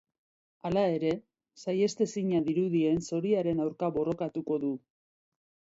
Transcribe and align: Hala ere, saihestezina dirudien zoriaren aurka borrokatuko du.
Hala 0.69 0.85
ere, 0.93 1.11
saihestezina 1.65 2.41
dirudien 2.49 2.99
zoriaren 3.13 3.63
aurka 3.69 3.93
borrokatuko 4.01 4.61
du. 4.69 4.75